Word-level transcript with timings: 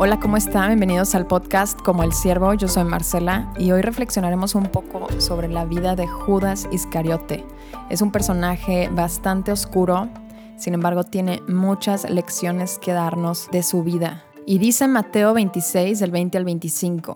Hola, 0.00 0.20
¿cómo 0.20 0.36
están? 0.36 0.68
Bienvenidos 0.68 1.16
al 1.16 1.26
podcast 1.26 1.80
Como 1.80 2.04
el 2.04 2.12
Siervo. 2.12 2.54
Yo 2.54 2.68
soy 2.68 2.84
Marcela 2.84 3.52
y 3.58 3.72
hoy 3.72 3.82
reflexionaremos 3.82 4.54
un 4.54 4.66
poco 4.66 5.08
sobre 5.20 5.48
la 5.48 5.64
vida 5.64 5.96
de 5.96 6.06
Judas 6.06 6.68
Iscariote. 6.70 7.44
Es 7.90 8.00
un 8.00 8.12
personaje 8.12 8.88
bastante 8.92 9.50
oscuro, 9.50 10.08
sin 10.56 10.74
embargo 10.74 11.02
tiene 11.02 11.42
muchas 11.48 12.08
lecciones 12.08 12.78
que 12.78 12.92
darnos 12.92 13.48
de 13.50 13.64
su 13.64 13.82
vida. 13.82 14.22
Y 14.46 14.58
dice 14.58 14.86
Mateo 14.86 15.34
26, 15.34 15.98
del 15.98 16.12
20 16.12 16.38
al 16.38 16.44
25. 16.44 17.14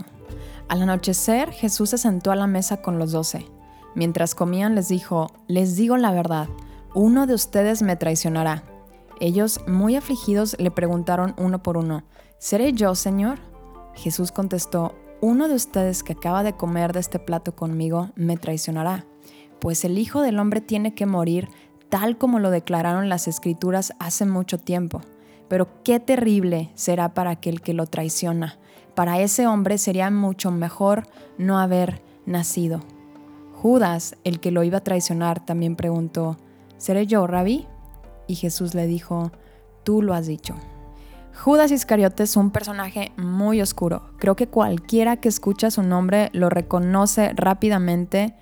Al 0.66 0.82
anochecer, 0.82 1.52
Jesús 1.52 1.90
se 1.90 1.98
sentó 1.98 2.32
a 2.32 2.36
la 2.36 2.48
mesa 2.48 2.78
con 2.78 2.98
los 2.98 3.12
doce. 3.12 3.46
Mientras 3.94 4.34
comían 4.34 4.74
les 4.74 4.88
dijo, 4.88 5.30
les 5.46 5.76
digo 5.76 5.96
la 5.98 6.10
verdad, 6.10 6.48
uno 6.96 7.28
de 7.28 7.34
ustedes 7.34 7.80
me 7.80 7.94
traicionará. 7.94 8.64
Ellos, 9.20 9.60
muy 9.68 9.94
afligidos, 9.94 10.56
le 10.58 10.72
preguntaron 10.72 11.36
uno 11.38 11.62
por 11.62 11.76
uno, 11.76 12.02
¿Seré 12.42 12.72
yo, 12.72 12.96
Señor? 12.96 13.38
Jesús 13.94 14.32
contestó, 14.32 14.96
uno 15.20 15.46
de 15.46 15.54
ustedes 15.54 16.02
que 16.02 16.14
acaba 16.14 16.42
de 16.42 16.54
comer 16.54 16.92
de 16.92 16.98
este 16.98 17.20
plato 17.20 17.54
conmigo 17.54 18.10
me 18.16 18.36
traicionará, 18.36 19.06
pues 19.60 19.84
el 19.84 19.96
Hijo 19.96 20.22
del 20.22 20.40
Hombre 20.40 20.60
tiene 20.60 20.92
que 20.92 21.06
morir 21.06 21.48
tal 21.88 22.18
como 22.18 22.40
lo 22.40 22.50
declararon 22.50 23.08
las 23.08 23.28
Escrituras 23.28 23.92
hace 24.00 24.26
mucho 24.26 24.58
tiempo. 24.58 25.02
Pero 25.46 25.68
qué 25.84 26.00
terrible 26.00 26.72
será 26.74 27.14
para 27.14 27.30
aquel 27.30 27.60
que 27.60 27.74
lo 27.74 27.86
traiciona. 27.86 28.58
Para 28.96 29.20
ese 29.20 29.46
hombre 29.46 29.78
sería 29.78 30.10
mucho 30.10 30.50
mejor 30.50 31.04
no 31.38 31.60
haber 31.60 32.02
nacido. 32.26 32.80
Judas, 33.54 34.16
el 34.24 34.40
que 34.40 34.50
lo 34.50 34.64
iba 34.64 34.78
a 34.78 34.84
traicionar, 34.84 35.46
también 35.46 35.76
preguntó, 35.76 36.38
¿Seré 36.76 37.06
yo, 37.06 37.24
rabí? 37.28 37.68
Y 38.26 38.34
Jesús 38.34 38.74
le 38.74 38.88
dijo, 38.88 39.30
tú 39.84 40.02
lo 40.02 40.12
has 40.12 40.26
dicho. 40.26 40.56
Judas 41.34 41.70
Iscariote 41.70 42.22
es 42.22 42.36
un 42.36 42.50
personaje 42.50 43.12
muy 43.16 43.60
oscuro. 43.60 44.02
Creo 44.18 44.36
que 44.36 44.48
cualquiera 44.48 45.16
que 45.16 45.28
escucha 45.28 45.70
su 45.70 45.82
nombre 45.82 46.30
lo 46.32 46.50
reconoce 46.50 47.32
rápidamente 47.34 48.34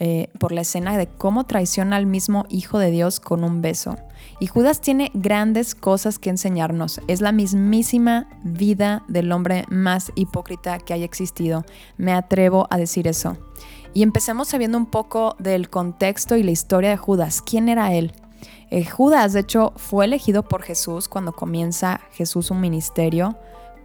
eh, 0.00 0.28
por 0.38 0.52
la 0.52 0.62
escena 0.62 0.98
de 0.98 1.06
cómo 1.06 1.44
traiciona 1.44 1.96
al 1.96 2.06
mismo 2.06 2.46
Hijo 2.48 2.78
de 2.78 2.90
Dios 2.90 3.20
con 3.20 3.44
un 3.44 3.62
beso. 3.62 3.96
Y 4.40 4.46
Judas 4.46 4.80
tiene 4.80 5.10
grandes 5.14 5.74
cosas 5.74 6.18
que 6.18 6.30
enseñarnos. 6.30 7.00
Es 7.06 7.20
la 7.20 7.32
mismísima 7.32 8.28
vida 8.42 9.04
del 9.08 9.30
hombre 9.32 9.64
más 9.68 10.12
hipócrita 10.14 10.78
que 10.78 10.94
haya 10.94 11.04
existido. 11.04 11.64
Me 11.96 12.12
atrevo 12.12 12.66
a 12.70 12.76
decir 12.76 13.06
eso. 13.06 13.36
Y 13.94 14.02
empecemos 14.02 14.48
sabiendo 14.48 14.76
un 14.78 14.86
poco 14.86 15.36
del 15.38 15.70
contexto 15.70 16.36
y 16.36 16.42
la 16.42 16.50
historia 16.50 16.90
de 16.90 16.96
Judas. 16.96 17.40
¿Quién 17.40 17.68
era 17.68 17.94
él? 17.94 18.12
Eh, 18.70 18.84
Judas, 18.84 19.32
de 19.32 19.40
hecho, 19.40 19.72
fue 19.76 20.04
elegido 20.04 20.42
por 20.42 20.62
Jesús 20.62 21.08
cuando 21.08 21.32
comienza 21.32 22.00
Jesús 22.12 22.50
un 22.50 22.60
ministerio 22.60 23.36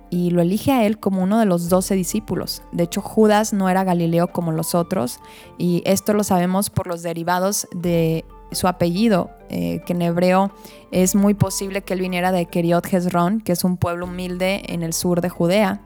y 0.10 0.32
lo 0.32 0.42
elige 0.42 0.72
a 0.72 0.86
él 0.86 1.00
como 1.00 1.22
uno 1.22 1.40
de 1.40 1.46
los 1.46 1.70
doce 1.70 1.96
discípulos. 1.96 2.64
De 2.72 2.84
hecho, 2.84 3.02
Judas 3.02 3.54
no 3.54 3.70
era 3.70 3.84
Galileo 3.84 4.32
como 4.32 4.52
los 4.52 4.76
otros 4.76 5.20
y 5.58 5.84
esto 5.86 6.14
lo 6.14 6.24
sabemos 6.24 6.70
por 6.70 6.88
los 6.88 7.04
derivados 7.04 7.68
de 7.76 8.26
su 8.52 8.68
apellido, 8.68 9.30
eh, 9.50 9.84
que 9.86 9.94
en 9.94 10.02
hebreo 10.02 10.52
es 10.92 11.16
muy 11.16 11.36
posible 11.36 11.84
que 11.84 11.94
él 11.94 12.02
viniera 12.02 12.32
de 12.32 12.48
Keriot 12.48 12.92
Hezron, 12.92 13.42
que 13.42 13.52
es 13.52 13.64
un 13.64 13.78
pueblo 13.78 14.06
humilde 14.06 14.64
en 14.68 14.82
el 14.82 14.94
sur 14.94 15.22
de 15.22 15.30
Judea. 15.30 15.82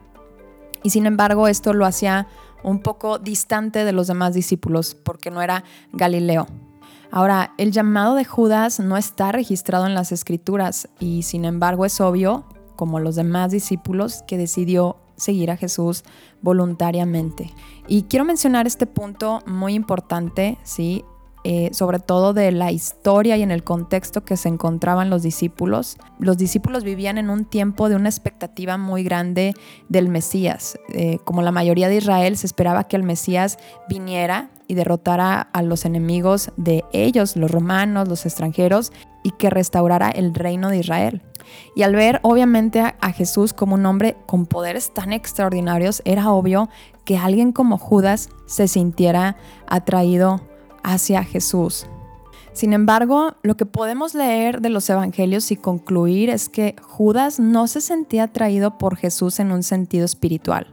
Y 0.82 0.90
sin 0.90 1.06
embargo, 1.06 1.48
esto 1.48 1.72
lo 1.72 1.84
hacía 1.86 2.26
un 2.62 2.80
poco 2.80 3.18
distante 3.18 3.84
de 3.84 3.92
los 3.92 4.06
demás 4.06 4.34
discípulos, 4.34 4.94
porque 4.94 5.30
no 5.30 5.42
era 5.42 5.64
Galileo. 5.92 6.46
Ahora, 7.16 7.54
el 7.58 7.70
llamado 7.70 8.16
de 8.16 8.24
Judas 8.24 8.80
no 8.80 8.96
está 8.96 9.30
registrado 9.30 9.86
en 9.86 9.94
las 9.94 10.10
escrituras 10.10 10.88
y 10.98 11.22
sin 11.22 11.44
embargo 11.44 11.84
es 11.84 12.00
obvio, 12.00 12.42
como 12.74 12.98
los 12.98 13.14
demás 13.14 13.52
discípulos, 13.52 14.24
que 14.26 14.36
decidió 14.36 14.96
seguir 15.14 15.52
a 15.52 15.56
Jesús 15.56 16.02
voluntariamente. 16.42 17.54
Y 17.86 18.02
quiero 18.02 18.24
mencionar 18.24 18.66
este 18.66 18.86
punto 18.86 19.44
muy 19.46 19.74
importante, 19.74 20.58
¿sí? 20.64 21.04
Eh, 21.44 21.70
sobre 21.72 22.00
todo 22.00 22.32
de 22.32 22.50
la 22.50 22.72
historia 22.72 23.36
y 23.36 23.42
en 23.42 23.52
el 23.52 23.62
contexto 23.62 24.24
que 24.24 24.36
se 24.36 24.48
encontraban 24.48 25.08
los 25.08 25.22
discípulos. 25.22 25.98
Los 26.18 26.36
discípulos 26.36 26.82
vivían 26.82 27.16
en 27.16 27.30
un 27.30 27.44
tiempo 27.44 27.88
de 27.88 27.94
una 27.94 28.08
expectativa 28.08 28.76
muy 28.76 29.04
grande 29.04 29.54
del 29.88 30.08
Mesías. 30.08 30.80
Eh, 30.88 31.18
como 31.22 31.42
la 31.42 31.52
mayoría 31.52 31.88
de 31.88 31.98
Israel, 31.98 32.36
se 32.36 32.46
esperaba 32.46 32.88
que 32.88 32.96
el 32.96 33.04
Mesías 33.04 33.58
viniera 33.88 34.50
y 34.68 34.74
derrotara 34.74 35.40
a 35.40 35.62
los 35.62 35.84
enemigos 35.84 36.50
de 36.56 36.84
ellos, 36.92 37.36
los 37.36 37.50
romanos, 37.50 38.08
los 38.08 38.26
extranjeros, 38.26 38.92
y 39.22 39.30
que 39.32 39.50
restaurara 39.50 40.10
el 40.10 40.34
reino 40.34 40.68
de 40.68 40.78
Israel. 40.78 41.22
Y 41.74 41.82
al 41.82 41.94
ver 41.94 42.20
obviamente 42.22 42.80
a 42.80 43.12
Jesús 43.12 43.52
como 43.52 43.74
un 43.74 43.86
hombre 43.86 44.16
con 44.26 44.46
poderes 44.46 44.92
tan 44.92 45.12
extraordinarios, 45.12 46.02
era 46.04 46.30
obvio 46.30 46.68
que 47.04 47.16
alguien 47.18 47.52
como 47.52 47.78
Judas 47.78 48.28
se 48.46 48.68
sintiera 48.68 49.36
atraído 49.66 50.40
hacia 50.82 51.24
Jesús. 51.24 51.86
Sin 52.52 52.72
embargo, 52.72 53.34
lo 53.42 53.56
que 53.56 53.66
podemos 53.66 54.14
leer 54.14 54.60
de 54.60 54.70
los 54.70 54.88
evangelios 54.88 55.50
y 55.50 55.56
concluir 55.56 56.30
es 56.30 56.48
que 56.48 56.76
Judas 56.80 57.40
no 57.40 57.66
se 57.66 57.80
sentía 57.80 58.24
atraído 58.24 58.78
por 58.78 58.96
Jesús 58.96 59.40
en 59.40 59.50
un 59.50 59.64
sentido 59.64 60.04
espiritual. 60.04 60.68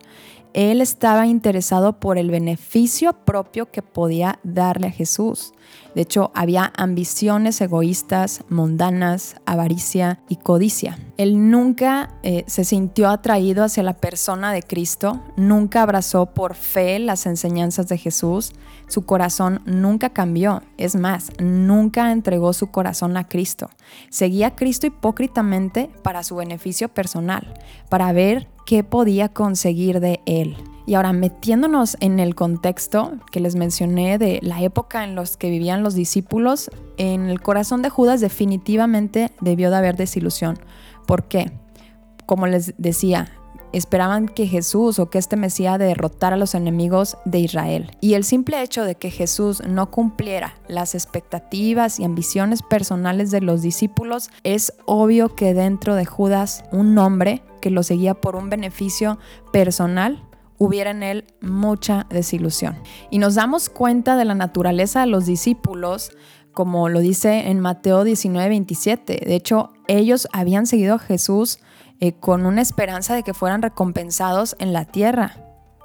Él 0.53 0.81
estaba 0.81 1.27
interesado 1.27 1.99
por 1.99 2.17
el 2.17 2.29
beneficio 2.29 3.13
propio 3.13 3.71
que 3.71 3.81
podía 3.81 4.39
darle 4.43 4.87
a 4.87 4.91
Jesús. 4.91 5.53
De 5.95 6.01
hecho, 6.01 6.31
había 6.33 6.71
ambiciones 6.75 7.59
egoístas, 7.61 8.43
mundanas, 8.49 9.35
avaricia 9.45 10.19
y 10.29 10.37
codicia. 10.37 10.97
Él 11.17 11.49
nunca 11.49 12.15
eh, 12.23 12.43
se 12.47 12.63
sintió 12.63 13.09
atraído 13.09 13.63
hacia 13.63 13.83
la 13.83 13.93
persona 13.93 14.51
de 14.53 14.63
Cristo, 14.63 15.21
nunca 15.35 15.81
abrazó 15.81 16.27
por 16.27 16.55
fe 16.55 16.99
las 16.99 17.25
enseñanzas 17.25 17.87
de 17.87 17.97
Jesús, 17.97 18.53
su 18.87 19.05
corazón 19.05 19.61
nunca 19.65 20.09
cambió, 20.09 20.63
es 20.77 20.95
más, 20.95 21.31
nunca 21.39 22.11
entregó 22.11 22.53
su 22.53 22.71
corazón 22.71 23.15
a 23.15 23.27
Cristo. 23.27 23.69
Seguía 24.09 24.47
a 24.47 24.55
Cristo 24.55 24.87
hipócritamente 24.87 25.89
para 26.03 26.23
su 26.23 26.35
beneficio 26.35 26.89
personal, 26.89 27.53
para 27.89 28.11
ver 28.11 28.47
qué 28.65 28.83
podía 28.83 29.29
conseguir 29.29 29.99
de 29.99 30.21
él. 30.25 30.57
Y 30.85 30.95
ahora 30.95 31.13
metiéndonos 31.13 31.95
en 31.99 32.19
el 32.19 32.35
contexto 32.35 33.13
que 33.31 33.39
les 33.39 33.55
mencioné 33.55 34.17
de 34.17 34.39
la 34.41 34.61
época 34.61 35.03
en 35.03 35.15
los 35.15 35.37
que 35.37 35.49
vivían 35.49 35.83
los 35.83 35.93
discípulos, 35.93 36.71
en 36.97 37.29
el 37.29 37.41
corazón 37.41 37.81
de 37.81 37.89
Judas 37.89 38.19
definitivamente 38.19 39.31
debió 39.41 39.69
de 39.69 39.77
haber 39.77 39.95
desilusión. 39.95 40.59
¿Por 41.05 41.25
qué? 41.25 41.51
Como 42.25 42.47
les 42.47 42.73
decía, 42.77 43.29
esperaban 43.73 44.27
que 44.27 44.47
Jesús 44.47 44.99
o 44.99 45.09
que 45.09 45.17
este 45.17 45.37
Mesías 45.37 45.79
derrotara 45.79 46.35
a 46.35 46.39
los 46.39 46.55
enemigos 46.55 47.17
de 47.25 47.39
Israel. 47.39 47.91
Y 48.01 48.13
el 48.13 48.23
simple 48.23 48.61
hecho 48.61 48.83
de 48.83 48.95
que 48.95 49.11
Jesús 49.11 49.61
no 49.67 49.91
cumpliera 49.91 50.55
las 50.67 50.95
expectativas 50.95 51.99
y 51.99 52.03
ambiciones 52.03 52.61
personales 52.61 53.31
de 53.31 53.41
los 53.41 53.61
discípulos, 53.61 54.29
es 54.43 54.73
obvio 54.85 55.35
que 55.35 55.53
dentro 55.53 55.95
de 55.95 56.05
Judas 56.05 56.63
un 56.71 56.97
hombre 56.97 57.43
que 57.61 57.69
lo 57.69 57.83
seguía 57.83 58.15
por 58.15 58.35
un 58.35 58.49
beneficio 58.49 59.19
personal 59.53 60.23
hubiera 60.57 60.91
en 60.91 61.01
él 61.01 61.25
mucha 61.41 62.05
desilusión. 62.11 62.77
Y 63.09 63.17
nos 63.17 63.33
damos 63.33 63.69
cuenta 63.69 64.15
de 64.15 64.25
la 64.25 64.35
naturaleza 64.35 65.01
de 65.01 65.07
los 65.07 65.25
discípulos, 65.25 66.11
como 66.53 66.87
lo 66.87 66.99
dice 66.99 67.49
en 67.49 67.59
Mateo 67.59 68.03
19, 68.03 68.47
27. 68.49 69.23
De 69.25 69.35
hecho, 69.35 69.71
ellos 69.87 70.27
habían 70.33 70.67
seguido 70.67 70.95
a 70.95 70.99
Jesús 70.99 71.59
eh, 72.01 72.13
con 72.13 72.45
una 72.45 72.61
esperanza 72.61 73.15
de 73.15 73.23
que 73.23 73.33
fueran 73.33 73.61
recompensados 73.61 74.55
en 74.59 74.73
la 74.73 74.85
tierra. 74.85 75.37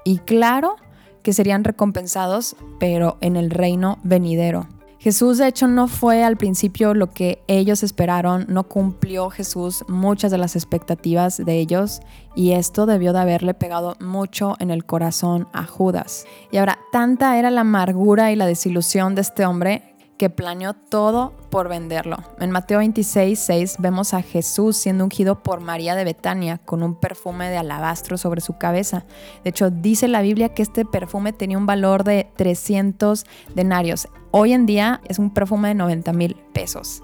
Y 0.03 0.19
claro 0.19 0.76
que 1.23 1.32
serían 1.32 1.62
recompensados, 1.62 2.56
pero 2.81 3.19
en 3.20 3.37
el 3.37 3.50
reino 3.50 3.99
venidero. 4.02 4.67
Jesús 4.99 5.38
de 5.38 5.46
hecho 5.46 5.69
no 5.69 5.88
fue 5.88 6.25
al 6.25 6.37
principio 6.37 6.94
lo 6.94 7.11
que 7.11 7.43
ellos 7.49 7.82
esperaron, 7.82 8.46
no 8.49 8.64
cumplió 8.64 9.31
Jesús 9.31 9.85
muchas 9.88 10.31
de 10.31 10.38
las 10.38 10.56
expectativas 10.56 11.37
de 11.37 11.61
ellos 11.61 12.00
y 12.35 12.52
esto 12.52 12.87
debió 12.87 13.12
de 13.12 13.20
haberle 13.20 13.55
pegado 13.55 13.94
mucho 14.00 14.56
en 14.58 14.70
el 14.70 14.85
corazón 14.85 15.49
a 15.52 15.64
Judas. 15.64 16.25
Y 16.50 16.56
ahora, 16.56 16.79
tanta 16.93 17.38
era 17.38 17.50
la 17.50 17.61
amargura 17.61 18.32
y 18.32 18.37
la 18.37 18.46
desilusión 18.46 19.14
de 19.14 19.20
este 19.20 19.44
hombre 19.44 19.95
que 20.16 20.30
planeó 20.30 20.74
todo 20.74 21.34
por 21.50 21.68
venderlo. 21.68 22.16
En 22.40 22.50
Mateo 22.50 22.78
26, 22.78 23.38
6 23.38 23.76
vemos 23.78 24.14
a 24.14 24.22
Jesús 24.22 24.76
siendo 24.76 25.04
ungido 25.04 25.42
por 25.42 25.60
María 25.60 25.94
de 25.94 26.04
Betania 26.04 26.58
con 26.58 26.82
un 26.82 26.94
perfume 26.94 27.48
de 27.50 27.58
alabastro 27.58 28.18
sobre 28.18 28.40
su 28.40 28.58
cabeza. 28.58 29.04
De 29.44 29.50
hecho, 29.50 29.70
dice 29.70 30.08
la 30.08 30.22
Biblia 30.22 30.50
que 30.50 30.62
este 30.62 30.84
perfume 30.84 31.32
tenía 31.32 31.58
un 31.58 31.66
valor 31.66 32.04
de 32.04 32.30
300 32.36 33.24
denarios. 33.54 34.08
Hoy 34.30 34.52
en 34.52 34.66
día 34.66 35.00
es 35.08 35.18
un 35.18 35.30
perfume 35.30 35.68
de 35.68 35.74
90 35.74 36.12
mil 36.12 36.36
pesos. 36.52 37.02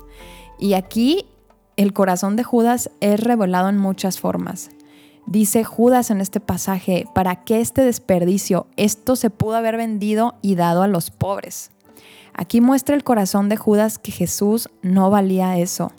Y 0.58 0.74
aquí 0.74 1.26
el 1.76 1.92
corazón 1.92 2.36
de 2.36 2.44
Judas 2.44 2.90
es 3.00 3.20
revelado 3.20 3.68
en 3.68 3.78
muchas 3.78 4.20
formas. 4.20 4.70
Dice 5.26 5.64
Judas 5.64 6.10
en 6.10 6.20
este 6.20 6.40
pasaje, 6.40 7.06
¿para 7.14 7.44
qué 7.44 7.60
este 7.60 7.82
desperdicio? 7.82 8.66
Esto 8.76 9.16
se 9.16 9.30
pudo 9.30 9.56
haber 9.56 9.76
vendido 9.76 10.34
y 10.42 10.56
dado 10.56 10.82
a 10.82 10.88
los 10.88 11.10
pobres. 11.10 11.71
Aquí 12.34 12.60
muestra 12.60 12.94
el 12.94 13.04
corazón 13.04 13.48
de 13.48 13.56
Judas 13.56 13.98
que 13.98 14.12
Jesús 14.12 14.68
no 14.82 15.10
valía 15.10 15.58
eso. 15.58 15.92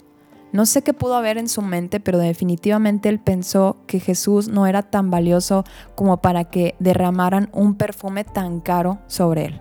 No 0.52 0.66
sé 0.66 0.82
qué 0.82 0.94
pudo 0.94 1.16
haber 1.16 1.36
en 1.36 1.48
su 1.48 1.62
mente, 1.62 1.98
pero 1.98 2.18
definitivamente 2.18 3.08
él 3.08 3.18
pensó 3.18 3.76
que 3.88 3.98
Jesús 3.98 4.46
no 4.46 4.68
era 4.68 4.82
tan 4.82 5.10
valioso 5.10 5.64
como 5.96 6.18
para 6.18 6.44
que 6.44 6.76
derramaran 6.78 7.50
un 7.52 7.74
perfume 7.74 8.22
tan 8.22 8.60
caro 8.60 9.00
sobre 9.08 9.46
él. 9.46 9.58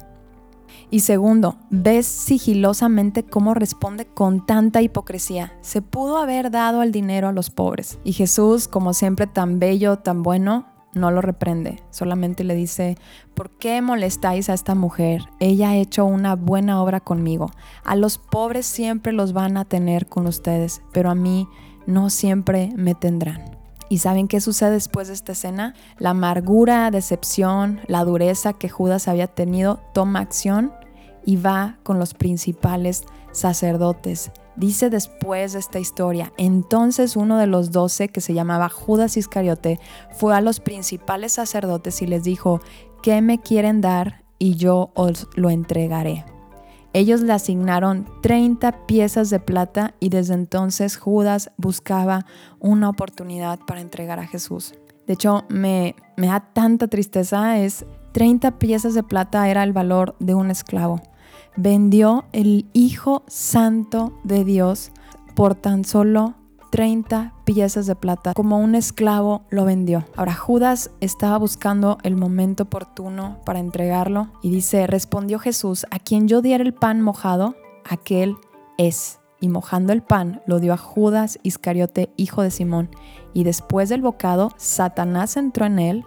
Y 0.92 1.00
segundo, 1.00 1.58
ves 1.72 2.06
sigilosamente 2.06 3.24
cómo 3.24 3.56
responde 3.56 4.06
con 4.06 4.46
tanta 4.46 4.84
hipocresía. 4.84 5.54
Se 5.62 5.82
pudo 5.82 6.20
haber 6.20 6.52
dado 6.52 6.84
el 6.84 6.92
dinero 6.92 7.30
a 7.30 7.34
los 7.34 7.50
pobres. 7.50 7.98
Y 8.04 8.14
Jesús, 8.14 8.68
como 8.68 8.94
siempre 8.94 9.26
tan 9.26 9.58
bello, 9.58 9.98
tan 9.98 10.22
bueno, 10.22 10.68
no 10.94 11.12
lo 11.12 11.22
reprende, 11.22 11.82
solamente 11.90 12.44
le 12.44 12.56
dice, 12.56 12.98
¿por 13.34 13.50
qué 13.50 13.82
molestáis 13.82 14.50
a 14.50 14.54
esta 14.54 14.76
mujer? 14.76 15.22
Ella 15.40 15.70
ha 15.70 15.76
hecho 15.76 16.06
una 16.06 16.36
buena 16.36 16.82
obra 16.82 17.00
conmigo. 17.00 17.52
A 17.84 17.96
los 17.96 18.18
pobres 18.18 18.66
siempre 18.66 19.14
los 19.14 19.34
van 19.34 19.58
a 19.58 19.66
tener 19.66 20.08
con 20.08 20.28
ustedes, 20.28 20.82
pero 20.92 21.10
a 21.10 21.16
mí 21.16 21.48
no 21.86 22.10
siempre 22.10 22.72
me 22.76 22.96
tendrán. 22.96 23.58
¿Y 23.90 24.00
saben 24.00 24.28
qué 24.28 24.42
sucede 24.42 24.72
después 24.72 25.08
de 25.08 25.14
esta 25.14 25.34
escena? 25.34 25.76
La 25.98 26.12
amargura, 26.12 26.90
decepción, 26.90 27.82
la 27.88 28.04
dureza 28.04 28.54
que 28.54 28.70
Judas 28.70 29.08
había 29.08 29.28
tenido 29.28 29.82
toma 29.94 30.20
acción 30.20 30.74
y 31.26 31.38
va 31.38 31.78
con 31.84 32.00
los 32.00 32.14
principales 32.14 33.04
sacerdotes 33.32 34.32
Dice 34.56 34.92
después 34.92 35.54
de 35.54 35.60
esta 35.60 35.80
historia, 35.80 36.32
entonces 36.38 37.16
uno 37.16 37.38
de 37.38 37.48
los 37.48 37.72
doce, 37.72 38.10
que 38.10 38.22
se 38.22 38.36
llamaba 38.36 38.70
Judas 38.70 39.18
Iscariote, 39.18 39.80
fue 40.12 40.36
a 40.36 40.42
los 40.42 40.60
principales 40.60 41.34
sacerdotes 41.34 42.02
y 42.04 42.08
les 42.08 42.24
dijo, 42.24 42.62
¿qué 43.02 43.22
me 43.22 43.40
quieren 43.40 43.82
dar? 43.82 44.24
Y 44.38 44.56
yo 44.56 44.92
os 44.94 45.28
lo 45.36 45.50
entregaré. 45.50 46.26
Ellos 46.94 47.22
le 47.22 47.34
asignaron 47.34 48.08
30 48.22 48.86
piezas 48.86 49.32
de 49.32 49.40
plata 49.40 49.96
y 50.00 50.10
desde 50.10 50.36
entonces 50.36 50.98
Judas 50.98 51.52
buscaba 51.58 52.28
una 52.60 52.90
oportunidad 52.90 53.60
para 53.66 53.82
entregar 53.82 54.20
a 54.20 54.28
Jesús. 54.28 54.76
De 55.08 55.14
hecho, 55.14 55.46
me, 55.50 55.96
me 56.16 56.28
da 56.28 56.42
tanta 56.54 56.88
tristeza, 56.88 57.58
es 57.58 57.86
30 58.12 58.60
piezas 58.60 58.94
de 58.94 59.02
plata 59.02 59.50
era 59.50 59.64
el 59.64 59.74
valor 59.74 60.16
de 60.20 60.36
un 60.36 60.52
esclavo 60.52 61.02
vendió 61.56 62.26
el 62.32 62.68
Hijo 62.74 63.24
Santo 63.28 64.14
de 64.24 64.44
Dios 64.44 64.92
por 65.36 65.56
tan 65.56 65.86
solo 65.86 66.36
30 66.74 67.34
piezas 67.44 67.86
de 67.86 67.96
plata, 67.96 68.34
como 68.34 68.58
un 68.58 68.74
esclavo 68.74 69.44
lo 69.52 69.64
vendió. 69.64 70.06
Ahora 70.16 70.34
Judas 70.34 70.90
estaba 71.02 71.38
buscando 71.38 72.00
el 72.02 72.16
momento 72.16 72.64
oportuno 72.64 73.38
para 73.46 73.60
entregarlo 73.60 74.30
y 74.42 74.50
dice, 74.50 74.88
respondió 74.88 75.38
Jesús, 75.38 75.86
a 75.92 76.00
quien 76.00 76.28
yo 76.28 76.42
diera 76.42 76.64
el 76.64 76.74
pan 76.74 77.00
mojado, 77.02 77.56
aquel 77.88 78.36
es. 78.80 79.20
Y 79.40 79.50
mojando 79.50 79.94
el 79.94 80.02
pan 80.02 80.42
lo 80.48 80.60
dio 80.60 80.74
a 80.74 80.78
Judas 80.78 81.38
Iscariote, 81.44 82.12
hijo 82.18 82.42
de 82.42 82.50
Simón. 82.50 82.90
Y 83.34 83.44
después 83.44 83.90
del 83.90 84.02
bocado, 84.02 84.50
Satanás 84.58 85.38
entró 85.38 85.68
en 85.68 85.78
él. 85.78 86.06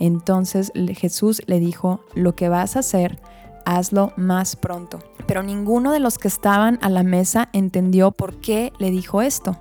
Entonces 0.00 0.72
Jesús 0.94 1.42
le 1.46 1.60
dijo, 1.60 2.00
lo 2.14 2.34
que 2.34 2.48
vas 2.48 2.74
a 2.74 2.80
hacer, 2.80 3.20
hazlo 3.64 4.12
más 4.16 4.56
pronto. 4.56 4.98
Pero 5.26 5.42
ninguno 5.42 5.92
de 5.92 6.00
los 6.00 6.18
que 6.18 6.28
estaban 6.28 6.78
a 6.82 6.88
la 6.88 7.02
mesa 7.02 7.48
entendió 7.52 8.12
por 8.12 8.40
qué 8.40 8.72
le 8.78 8.90
dijo 8.90 9.22
esto. 9.22 9.58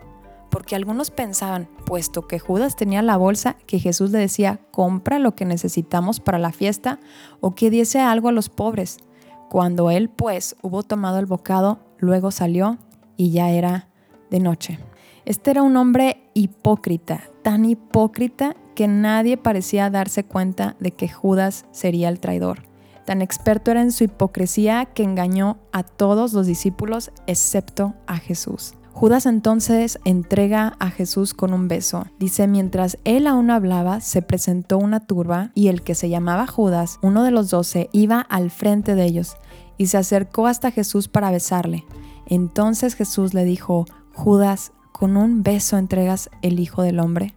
Porque 0.50 0.76
algunos 0.76 1.12
pensaban, 1.12 1.70
puesto 1.86 2.28
que 2.28 2.40
Judas 2.40 2.76
tenía 2.76 3.02
la 3.02 3.18
bolsa, 3.18 3.58
que 3.66 3.80
Jesús 3.80 4.12
le 4.12 4.20
decía, 4.20 4.60
compra 4.72 5.20
lo 5.20 5.36
que 5.36 5.46
necesitamos 5.46 6.20
para 6.20 6.40
la 6.40 6.52
fiesta 6.52 7.00
o 7.42 7.54
que 7.54 7.70
diese 7.70 8.00
algo 8.00 8.30
a 8.30 8.32
los 8.32 8.50
pobres. 8.50 9.00
Cuando 9.50 9.92
él 9.92 10.10
pues 10.10 10.56
hubo 10.62 10.84
tomado 10.84 11.20
el 11.20 11.26
bocado, 11.26 11.80
luego 11.98 12.32
salió 12.32 12.78
y 13.18 13.32
ya 13.32 13.50
era 13.50 13.90
de 14.30 14.40
noche. 14.40 14.80
Este 15.26 15.52
era 15.52 15.64
un 15.64 15.76
hombre 15.76 16.30
hipócrita, 16.34 17.24
tan 17.44 17.66
hipócrita 17.66 18.56
que 18.76 18.88
nadie 18.88 19.38
parecía 19.38 19.90
darse 19.90 20.24
cuenta 20.24 20.76
de 20.80 20.92
que 20.92 21.10
Judas 21.10 21.66
sería 21.72 22.10
el 22.10 22.20
traidor. 22.20 22.67
Tan 23.08 23.22
experto 23.22 23.72
era 23.72 23.82
en 23.82 23.94
su 23.94 24.04
hipocresía 24.04 24.84
que 24.84 25.02
engañó 25.02 25.60
a 25.72 25.84
todos 25.84 26.34
los 26.34 26.46
discípulos 26.46 27.12
excepto 27.26 27.94
a 28.06 28.18
Jesús. 28.18 28.74
Judas 28.92 29.26
entonces 29.26 29.98
entrega 30.04 30.76
a 30.80 30.90
Jesús 30.90 31.34
con 31.34 31.54
un 31.54 31.70
beso. 31.70 32.08
Dice, 32.20 32.48
mientras 32.48 32.98
él 33.06 33.26
aún 33.26 33.50
hablaba, 33.50 34.02
se 34.02 34.22
presentó 34.22 34.78
una 34.78 35.00
turba 35.00 35.52
y 35.56 35.70
el 35.70 35.84
que 35.84 35.96
se 35.96 36.10
llamaba 36.10 36.48
Judas, 36.48 37.00
uno 37.02 37.24
de 37.24 37.32
los 37.32 37.50
doce, 37.50 37.90
iba 37.94 38.20
al 38.20 38.52
frente 38.52 38.94
de 38.94 39.06
ellos 39.06 39.38
y 39.78 39.86
se 39.86 39.98
acercó 39.98 40.46
hasta 40.46 40.72
Jesús 40.72 41.08
para 41.08 41.32
besarle. 41.32 41.86
Entonces 42.26 42.94
Jesús 42.94 43.34
le 43.34 43.46
dijo, 43.46 43.86
Judas, 44.16 44.74
¿con 44.92 45.16
un 45.16 45.44
beso 45.44 45.78
entregas 45.78 46.30
el 46.42 46.60
Hijo 46.60 46.82
del 46.82 47.00
Hombre? 47.00 47.37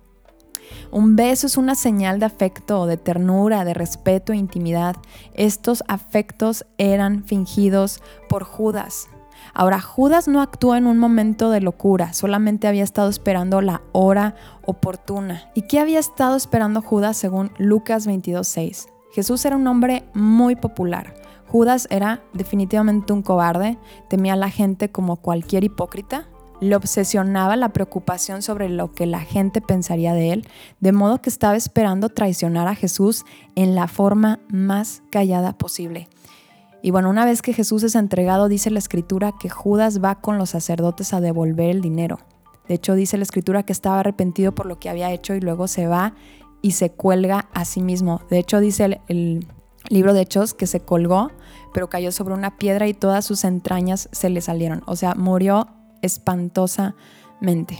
Un 0.91 1.17
beso 1.17 1.47
es 1.47 1.57
una 1.57 1.75
señal 1.75 2.19
de 2.19 2.27
afecto, 2.27 2.87
de 2.87 2.97
ternura, 2.97 3.65
de 3.65 3.75
respeto 3.75 4.33
e 4.33 4.37
intimidad. 4.37 4.97
Estos 5.35 5.85
afectos 5.89 6.67
eran 6.79 7.25
fingidos 7.25 8.03
por 8.29 8.45
Judas. 8.45 9.09
Ahora, 9.55 9.81
Judas 9.81 10.29
no 10.29 10.43
actuó 10.43 10.77
en 10.77 10.87
un 10.87 10.99
momento 10.99 11.51
de 11.51 11.61
locura, 11.61 12.13
solamente 12.13 12.69
había 12.69 12.85
estado 12.85 13.09
esperando 13.09 13.61
la 13.61 13.83
hora 13.93 14.35
oportuna. 14.65 15.51
¿Y 15.55 15.63
qué 15.63 15.81
había 15.81 15.99
estado 15.99 16.37
esperando 16.37 16.83
Judas 16.83 17.17
según 17.17 17.51
Lucas 17.59 18.07
22.6? 18.07 18.89
Jesús 19.13 19.45
era 19.45 19.57
un 19.57 19.67
hombre 19.67 20.05
muy 20.15 20.57
popular. 20.57 21.15
Judas 21.49 21.89
era 21.91 22.23
definitivamente 22.33 23.13
un 23.13 23.23
cobarde, 23.23 23.77
temía 24.09 24.35
a 24.35 24.37
la 24.37 24.51
gente 24.51 24.91
como 24.91 25.17
cualquier 25.17 25.65
hipócrita, 25.65 26.29
le 26.61 26.77
obsesionaba 26.77 27.57
la 27.57 27.71
preocupación 27.71 28.43
sobre 28.43 28.69
lo 28.69 28.93
que 28.93 29.07
la 29.07 29.21
gente 29.21 29.61
pensaría 29.61 30.13
de 30.13 30.33
él, 30.33 30.49
de 30.81 30.93
modo 30.93 31.21
que 31.21 31.31
estaba 31.31 31.57
esperando 31.57 32.11
traicionar 32.11 32.69
a 32.69 32.75
Jesús 32.75 33.25
en 33.55 33.75
la 33.75 33.89
forma 33.89 34.41
más 34.49 35.03
callada 35.11 35.57
posible. 35.57 36.09
Y 36.83 36.91
bueno, 36.91 37.11
una 37.11 37.25
vez 37.25 37.43
que 37.43 37.53
Jesús 37.53 37.83
es 37.83 37.95
entregado, 37.95 38.49
dice 38.49 38.71
la 38.71 38.79
escritura 38.79 39.33
que 39.39 39.51
Judas 39.51 40.03
va 40.03 40.21
con 40.21 40.39
los 40.39 40.51
sacerdotes 40.51 41.13
a 41.13 41.21
devolver 41.21 41.71
el 41.71 41.81
dinero. 41.81 42.19
De 42.69 42.75
hecho, 42.75 42.95
dice 42.95 43.17
la 43.17 43.25
escritura 43.25 43.65
que 43.65 43.73
estaba 43.73 44.01
arrepentido 44.01 44.55
por 44.55 44.67
lo 44.67 44.79
que 44.79 44.89
había 44.89 45.11
hecho 45.13 45.35
y 45.35 45.41
luego 45.41 45.67
se 45.67 45.87
va 45.87 46.15
y 46.63 46.73
se 46.73 46.91
cuelga 46.91 47.49
a 47.53 47.65
sí 47.65 47.83
mismo. 47.83 48.21
De 48.31 48.39
hecho, 48.39 48.61
dice 48.61 48.85
el, 48.85 49.01
el 49.09 49.47
libro 49.89 50.15
de 50.15 50.23
Hechos 50.23 50.55
que 50.55 50.67
se 50.67 50.81
colgó, 50.81 51.31
pero 51.75 51.91
cayó 51.91 52.13
sobre 52.13 52.35
una 52.35 52.57
piedra 52.57 52.87
y 52.87 52.95
todas 52.95 53.25
sus 53.25 53.45
entrañas 53.45 54.09
se 54.13 54.31
le 54.31 54.41
salieron. 54.41 54.83
O 54.87 54.97
sea, 54.97 55.15
murió 55.15 55.69
espantosamente. 56.03 57.79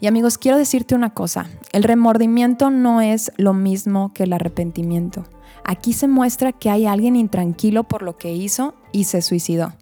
Y 0.00 0.06
amigos, 0.06 0.38
quiero 0.38 0.56
decirte 0.56 0.94
una 0.94 1.14
cosa, 1.14 1.46
el 1.72 1.82
remordimiento 1.82 2.70
no 2.70 3.00
es 3.00 3.32
lo 3.36 3.52
mismo 3.52 4.12
que 4.12 4.24
el 4.24 4.32
arrepentimiento. 4.32 5.24
Aquí 5.64 5.92
se 5.92 6.08
muestra 6.08 6.52
que 6.52 6.70
hay 6.70 6.86
alguien 6.86 7.16
intranquilo 7.16 7.84
por 7.84 8.02
lo 8.02 8.16
que 8.16 8.32
hizo 8.32 8.74
y 8.92 9.04
se 9.04 9.20
suicidó. 9.20 9.74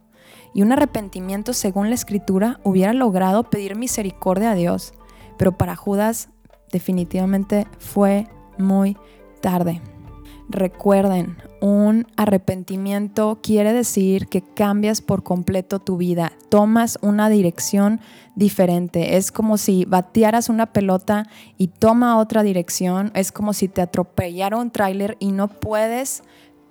Y 0.52 0.62
un 0.62 0.73
arrepentimiento, 0.73 1.52
según 1.52 1.90
la 1.90 1.94
escritura, 1.94 2.61
hubiera 2.64 2.92
logrado 2.92 3.44
pedir 3.50 3.76
misericordia 3.76 4.52
a 4.52 4.54
Dios, 4.54 4.94
pero 5.38 5.56
para 5.56 5.76
Judas 5.76 6.30
definitivamente 6.73 7.66
fue 7.78 8.26
muy 8.58 8.96
tarde. 9.40 9.82
Recuerden, 10.49 11.37
un 11.61 12.07
arrepentimiento 12.17 13.41
quiere 13.43 13.73
decir 13.73 14.29
que 14.29 14.43
cambias 14.43 15.00
por 15.00 15.25
completo 15.25 15.81
tu 15.81 15.97
vida, 15.97 16.33
tomas 16.49 16.99
una 17.03 17.29
dirección 17.29 18.00
diferente. 18.37 19.17
Es 19.17 19.33
como 19.33 19.59
si 19.59 19.85
batearas 19.87 20.49
una 20.49 20.67
pelota 20.67 21.26
y 21.59 21.69
toma 21.69 22.19
otra 22.19 22.45
dirección. 22.45 23.11
Es 23.15 23.33
como 23.33 23.55
si 23.55 23.67
te 23.67 23.83
atropellara 23.83 24.57
un 24.57 24.71
tráiler 24.71 25.17
y 25.19 25.33
no 25.33 25.49
puedes 25.49 26.23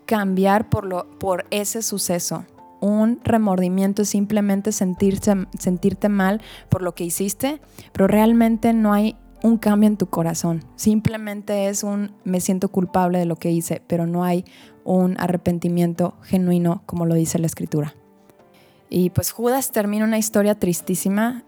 cambiar 0.05 0.69
por, 0.69 0.85
lo, 0.85 1.09
por 1.19 1.45
ese 1.49 1.81
suceso. 1.81 2.45
Un 2.79 3.19
remordimiento 3.23 4.03
es 4.03 4.09
simplemente 4.09 4.71
sentirte 4.71 6.09
mal 6.09 6.41
por 6.69 6.81
lo 6.81 6.93
que 6.93 7.03
hiciste, 7.03 7.59
pero 7.91 8.07
realmente 8.07 8.73
no 8.73 8.93
hay 8.93 9.17
un 9.45 9.57
cambio 9.59 9.87
en 9.87 9.97
tu 9.97 10.07
corazón. 10.07 10.63
Simplemente 10.75 11.69
es 11.69 11.83
un 11.83 12.11
me 12.23 12.41
siento 12.41 12.69
culpable 12.69 13.19
de 13.19 13.25
lo 13.25 13.35
que 13.35 13.51
hice, 13.51 13.79
pero 13.85 14.07
no 14.07 14.23
hay 14.23 14.43
un 14.83 15.15
arrepentimiento 15.19 16.15
genuino 16.23 16.81
como 16.87 17.05
lo 17.05 17.13
dice 17.13 17.37
la 17.37 17.45
escritura. 17.45 17.93
Y 18.89 19.11
pues 19.11 19.31
Judas 19.31 19.71
termina 19.71 20.03
una 20.03 20.17
historia 20.17 20.55
tristísima 20.55 21.43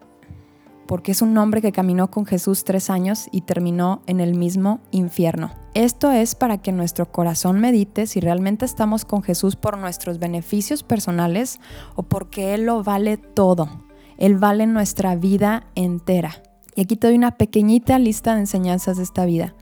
porque 0.86 1.10
es 1.10 1.22
un 1.22 1.36
hombre 1.38 1.60
que 1.60 1.72
caminó 1.72 2.08
con 2.08 2.24
Jesús 2.24 2.62
tres 2.62 2.88
años 2.88 3.26
y 3.32 3.40
terminó 3.40 4.02
en 4.06 4.20
el 4.20 4.34
mismo 4.36 4.78
infierno. 4.92 5.50
Esto 5.74 6.12
es 6.12 6.36
para 6.36 6.58
que 6.58 6.70
nuestro 6.70 7.10
corazón 7.10 7.58
medite 7.60 8.06
si 8.06 8.20
realmente 8.20 8.64
estamos 8.64 9.04
con 9.04 9.24
Jesús 9.24 9.56
por 9.56 9.76
nuestros 9.76 10.20
beneficios 10.20 10.84
personales 10.84 11.58
o 11.96 12.04
porque 12.04 12.54
Él 12.54 12.64
lo 12.64 12.84
vale 12.84 13.16
todo. 13.16 13.84
Él 14.18 14.36
vale 14.36 14.68
nuestra 14.68 15.16
vida 15.16 15.64
entera. 15.74 16.42
Y 16.78 16.82
aquí 16.82 16.94
te 16.94 17.08
doy 17.08 17.16
una 17.16 17.32
pequeñita 17.32 17.98
lista 17.98 18.34
de 18.34 18.42
enseñanzas 18.42 18.98
de 18.98 19.02
esta 19.02 19.24
vida. 19.24 19.52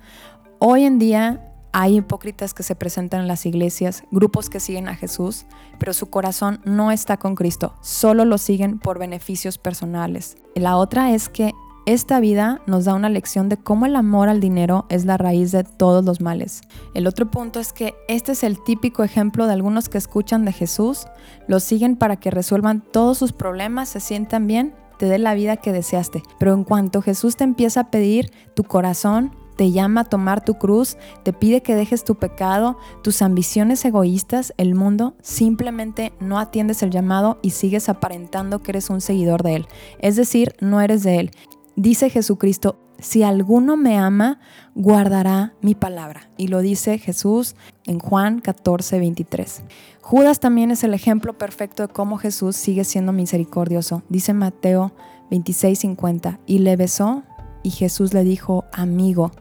Hoy 0.59 0.85
en 0.85 0.99
día 0.99 1.51
Hay 1.73 1.97
hipócritas 1.97 2.53
que 2.53 2.63
se 2.63 2.75
presentan 2.75 3.23
en 3.23 3.27
las 3.27 3.47
iglesias, 3.47 4.05
grupos 4.11 4.51
que 4.51 4.61
siguen 4.61 4.87
a 4.87 4.95
Jesús, 4.95 5.47
pero 5.79 5.95
su 5.95 6.11
corazón 6.11 6.61
no 6.67 6.93
está 6.93 7.17
con 7.17 7.35
Cristo, 7.35 7.75
solo 7.81 8.27
lo 8.27 8.37
siguen 8.37 8.79
por 8.79 8.99
beneficios 8.99 9.57
personales. 9.57 10.37
la 10.55 10.77
otra 10.77 11.13
es 11.13 11.31
que 11.31 11.53
esta 11.87 12.21
vida 12.21 12.61
nos 12.67 12.85
da 12.85 12.95
una 12.95 13.09
lección 13.09 13.49
de 13.49 13.57
cómo 13.57 13.87
el 13.87 13.97
amor 13.97 14.29
al 14.29 14.41
dinero 14.41 14.85
es 14.89 15.05
la 15.07 15.17
raíz 15.17 15.53
de 15.53 15.65
todos 15.65 16.05
los 16.05 16.21
males. 16.21 16.63
El 16.95 17.07
otro 17.07 17.31
punto 17.31 17.61
es 17.61 17.73
que 17.73 17.95
este 18.09 18.33
es 18.33 18.43
el 18.43 18.63
típico 18.63 19.05
ejemplo 19.05 19.47
de 19.47 19.55
algunos 19.55 19.89
que 19.89 19.99
escuchan 19.99 20.45
de 20.45 20.53
Jesús, 20.53 21.07
lo 21.47 21.61
siguen 21.61 21.97
para 21.97 22.17
que 22.17 22.31
resuelvan 22.31 22.83
todos 22.93 23.17
sus 23.19 23.33
problemas, 23.33 23.89
se 23.89 24.01
sientan 24.01 24.47
bien, 24.47 24.75
te 24.99 25.07
dé 25.07 25.19
la 25.19 25.35
vida 25.35 25.57
que 25.57 25.73
deseaste. 25.73 26.23
Pero 26.39 26.55
en 26.55 26.65
cuanto 26.65 27.03
Jesús 27.03 27.37
te 27.37 27.45
empieza 27.45 27.81
a 27.81 27.91
pedir 27.91 28.31
tu 28.55 28.65
corazón, 28.65 29.33
te 29.57 29.71
llama 29.71 30.03
a 30.03 30.05
tomar 30.05 30.45
tu 30.45 30.55
cruz, 30.55 30.97
te 31.23 31.33
pide 31.33 31.63
que 31.63 31.75
dejes 31.75 32.05
tu 32.05 32.15
pecado, 32.17 32.77
tus 33.03 33.23
ambiciones 33.23 33.85
egoístas, 33.85 34.53
el 34.59 34.75
mundo, 34.75 35.15
simplemente 35.23 36.13
no 36.21 36.39
atiendes 36.39 36.83
el 36.83 36.91
llamado 36.91 37.39
y 37.43 37.51
sigues 37.51 37.89
aparentando 37.89 38.63
que 38.63 38.73
eres 38.73 38.91
un 38.91 39.01
seguidor 39.01 39.43
de 39.43 39.57
Él. 39.57 39.67
Es 39.99 40.17
decir, 40.17 40.55
no 40.61 40.81
eres 40.81 41.03
de 41.03 41.21
Él. 41.21 41.31
Dice 41.75 42.11
Jesucristo, 42.11 42.79
si 42.99 43.23
alguno 43.23 43.77
me 43.77 43.99
ama, 43.99 44.41
guardará 44.75 45.55
mi 45.61 45.75
palabra. 45.75 46.29
Y 46.37 46.49
lo 46.49 46.61
dice 46.61 46.99
Jesús 46.99 47.57
en 47.85 47.99
Juan 47.99 48.41
14, 48.41 48.99
23. 48.99 49.63
Judas 50.01 50.41
también 50.41 50.71
es 50.71 50.85
el 50.85 50.95
ejemplo 50.95 51.37
perfecto 51.37 51.87
de 51.87 51.93
cómo 51.93 52.19
Jesús 52.19 52.57
sigue 52.57 52.85
siendo 52.85 53.13
misericordioso. 53.13 54.03
Dice 54.09 54.33
Mateo 54.33 54.93
26, 55.31 55.79
50. 55.79 56.41
Y 56.47 56.61
le 56.61 56.77
besó 56.77 57.25
y 57.63 57.71
Jesús 57.71 58.15
le 58.15 58.23
dijo, 58.23 58.65
amigo, 58.73 59.33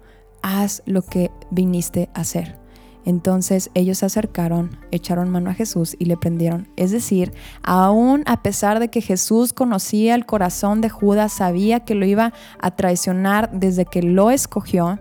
haz 0.42 0.82
lo 0.86 1.02
que 1.04 1.32
viniste 1.52 2.10
a 2.14 2.22
hacer. 2.22 2.65
Entonces 3.06 3.70
ellos 3.76 4.00
se 4.00 4.08
acercaron, 4.08 4.78
echaron 4.92 5.30
mano 5.30 5.52
a 5.52 5.54
Jesús 5.54 5.96
y 6.00 6.06
le 6.06 6.18
prendieron. 6.18 6.68
Es 6.76 6.92
decir, 6.92 7.34
aún 7.62 8.24
a 8.26 8.42
pesar 8.42 8.80
de 8.80 8.90
que 8.90 9.02
Jesús 9.02 9.54
conocía 9.54 10.16
el 10.16 10.26
corazón 10.26 10.82
de 10.82 10.90
Judas, 10.90 11.32
sabía 11.32 11.82
que 11.82 11.96
lo 11.96 12.06
iba 12.06 12.34
a 12.60 12.72
traicionar 12.72 13.52
desde 13.52 13.86
que 13.86 14.02
lo 14.02 14.32
escogió, 14.32 15.00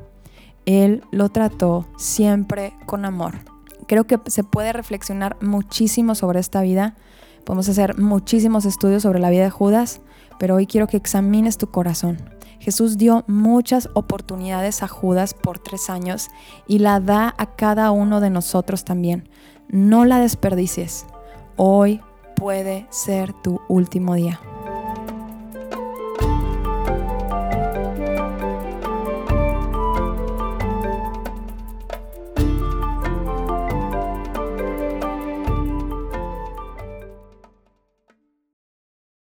él 0.67 1.03
lo 1.11 1.31
trató 1.31 1.87
siempre 1.97 2.75
con 2.87 3.05
amor. 3.05 3.39
Creo 3.87 4.05
que 4.05 4.19
se 4.27 4.45
puede 4.45 4.73
reflexionar 4.73 5.37
muchísimo 5.43 6.15
sobre 6.15 6.41
esta 6.41 6.63
vida. 6.63 6.95
Podemos 7.45 7.69
hacer 7.69 7.99
muchísimos 7.99 8.65
estudios 8.65 9.03
sobre 9.03 9.21
la 9.21 9.31
vida 9.31 9.45
de 9.45 9.51
Judas, 9.51 10.01
pero 10.39 10.57
hoy 10.57 10.67
quiero 10.67 10.87
que 10.87 10.97
examines 10.97 11.59
tu 11.59 11.71
corazón. 11.71 12.19
Jesús 12.59 12.97
dio 12.97 13.25
muchas 13.27 13.91
oportunidades 13.93 14.83
a 14.83 14.89
Judas 14.89 15.35
por 15.35 15.59
tres 15.59 15.91
años 15.91 16.29
y 16.67 16.79
la 16.79 17.01
da 17.01 17.35
a 17.37 17.55
cada 17.57 17.91
uno 17.91 18.21
de 18.21 18.31
nosotros 18.31 18.85
también. 18.85 19.29
No 19.69 20.07
la 20.07 20.19
desperdicies. 20.19 21.05
Hoy 21.57 22.01
puede 22.37 22.87
ser 22.91 23.35
tu 23.43 23.61
último 23.69 24.15
día. 24.15 24.41